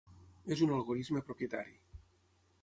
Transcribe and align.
És 0.55 0.63
un 0.67 0.73
algorisme 0.77 1.23
propietari. 1.29 1.77